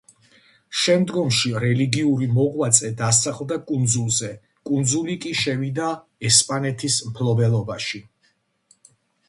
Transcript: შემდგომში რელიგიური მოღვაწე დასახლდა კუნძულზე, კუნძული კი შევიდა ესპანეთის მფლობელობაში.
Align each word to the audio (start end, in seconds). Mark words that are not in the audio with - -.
შემდგომში 0.83 1.51
რელიგიური 1.63 2.29
მოღვაწე 2.37 2.91
დასახლდა 3.03 3.59
კუნძულზე, 3.69 4.31
კუნძული 4.71 5.19
კი 5.27 5.37
შევიდა 5.45 5.93
ესპანეთის 6.33 7.01
მფლობელობაში. 7.11 8.03